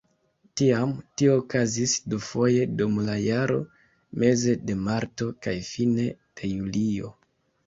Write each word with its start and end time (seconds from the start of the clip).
Tiam 0.59 0.93
tio 1.21 1.35
okazis 1.41 1.93
dufoje 2.13 2.63
dum 2.79 2.97
la 3.09 3.19
jaro: 3.25 3.59
meze 4.25 4.57
de 4.71 4.77
marto 4.89 5.29
kaj 5.45 5.55
fine 5.69 6.09
de 6.09 6.53
julio. 6.57 7.15